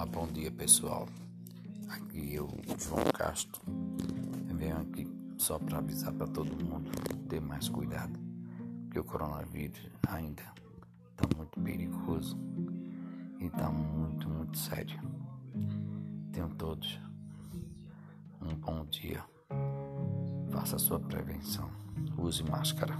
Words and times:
Olá, 0.00 0.08
bom 0.10 0.26
dia 0.28 0.50
pessoal. 0.50 1.06
Aqui 1.90 2.34
eu, 2.34 2.48
João 2.78 3.04
Castro. 3.12 3.60
Eu 4.48 4.56
venho 4.56 4.78
aqui 4.78 5.06
só 5.36 5.58
para 5.58 5.76
avisar 5.76 6.10
para 6.14 6.26
todo 6.26 6.50
mundo 6.64 6.90
ter 7.28 7.38
mais 7.38 7.68
cuidado, 7.68 8.18
porque 8.84 8.98
o 8.98 9.04
coronavírus 9.04 9.78
ainda 10.08 10.42
está 11.10 11.28
muito 11.36 11.60
perigoso 11.60 12.34
e 13.40 13.44
está 13.44 13.68
muito, 13.68 14.26
muito 14.26 14.56
sério. 14.56 14.98
Tenham 16.32 16.48
todos 16.48 16.98
um 18.40 18.54
bom 18.54 18.86
dia. 18.86 19.22
Faça 20.50 20.76
a 20.76 20.78
sua 20.78 20.98
prevenção. 20.98 21.70
Use 22.16 22.42
máscara. 22.42 22.96